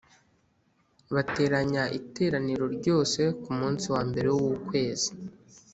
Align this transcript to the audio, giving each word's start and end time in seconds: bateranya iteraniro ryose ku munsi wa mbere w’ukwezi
bateranya 1.13 1.83
iteraniro 1.99 2.65
ryose 2.77 3.21
ku 3.41 3.49
munsi 3.59 3.85
wa 3.93 4.01
mbere 4.09 4.29
w’ukwezi 4.35 5.11